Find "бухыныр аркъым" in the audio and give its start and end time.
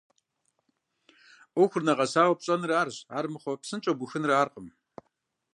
3.99-4.67